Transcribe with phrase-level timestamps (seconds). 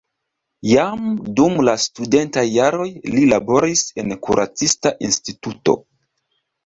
[0.69, 1.03] Jam
[1.39, 5.77] dum la studentaj jaroj li laboris en kuracista instituto.